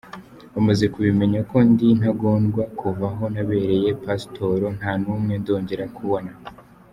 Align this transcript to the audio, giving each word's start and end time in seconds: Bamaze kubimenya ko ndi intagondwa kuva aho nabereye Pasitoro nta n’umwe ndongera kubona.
Bamaze 0.53 0.85
kubimenya 0.93 1.39
ko 1.49 1.57
ndi 1.69 1.85
intagondwa 1.93 2.63
kuva 2.79 3.05
aho 3.11 3.23
nabereye 3.33 3.89
Pasitoro 4.03 4.65
nta 4.77 4.91
n’umwe 5.01 5.33
ndongera 5.41 5.85
kubona. 5.97 6.31